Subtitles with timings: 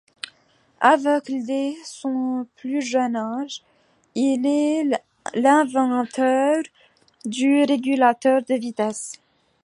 [0.79, 3.61] Aveugle dès son plus jeune âge,
[4.15, 4.83] il est
[5.35, 6.63] l'inventeur
[7.25, 9.21] du régulateur de vitesse.